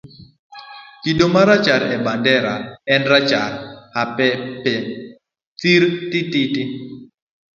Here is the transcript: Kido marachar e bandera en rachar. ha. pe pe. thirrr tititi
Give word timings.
Kido 1.03 1.25
marachar 1.33 1.81
e 1.95 1.97
bandera 2.05 2.53
en 2.93 3.01
rachar. 3.11 3.51
ha. 3.95 4.01
pe 4.15 4.27
pe. 4.63 4.73
thirrr 5.59 5.83
tititi 6.11 6.63